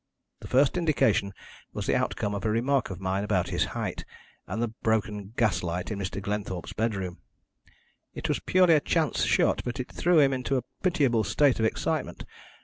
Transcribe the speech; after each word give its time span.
The 0.39 0.47
first 0.47 0.77
indication 0.77 1.31
was 1.73 1.85
the 1.85 1.95
outcome 1.95 2.33
of 2.33 2.43
a 2.43 2.49
remark 2.49 2.89
of 2.89 2.99
mine 2.99 3.23
about 3.23 3.49
his 3.49 3.65
height, 3.77 4.03
and 4.47 4.59
the 4.59 4.69
broken 4.69 5.33
gas 5.37 5.61
light 5.61 5.91
in 5.91 5.99
Mr. 5.99 6.19
Glenthorpe's 6.19 6.73
bedroom. 6.73 7.19
It 8.15 8.27
was 8.27 8.39
purely 8.39 8.73
a 8.73 8.79
chance 8.81 9.21
shot, 9.23 9.61
but 9.63 9.79
it 9.79 9.91
threw 9.91 10.17
him 10.19 10.33
into 10.33 10.57
a 10.57 10.63
pitiable 10.81 11.23
state 11.23 11.59
of 11.59 11.65
excitement. 11.65 12.25